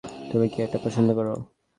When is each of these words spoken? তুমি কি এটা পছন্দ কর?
তুমি 0.31 0.47
কি 0.49 0.57
এটা 0.61 0.77
পছন্দ 0.83 1.09
কর? 1.17 1.27